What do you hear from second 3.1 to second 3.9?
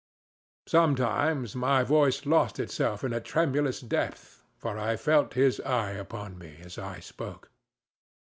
a tremulous